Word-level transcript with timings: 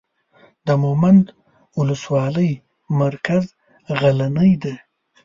د 0.67 0.69
مومند 0.83 1.25
اولسوالۍ 1.79 2.51
مرکز 3.01 3.43
غلنۍ 3.99 4.51
دی. 4.63 4.75